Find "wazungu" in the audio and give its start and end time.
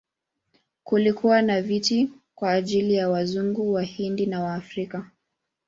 3.09-3.73